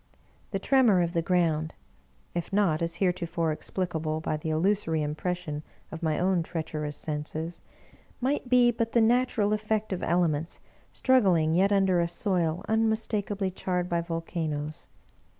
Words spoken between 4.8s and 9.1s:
impression of my own treacherous senses) might be but the